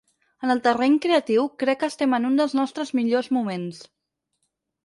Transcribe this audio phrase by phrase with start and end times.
[0.45, 3.87] En el terreny creatiu, crec que estem en un dels nostres millors moments.